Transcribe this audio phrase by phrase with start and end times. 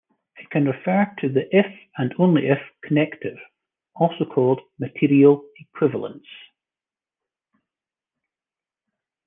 [0.37, 3.37] It can refer to the if and only if connective,
[3.93, 6.25] also called material equivalence.